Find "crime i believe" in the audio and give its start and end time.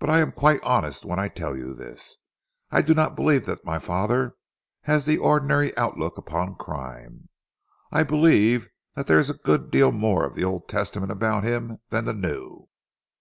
6.56-8.66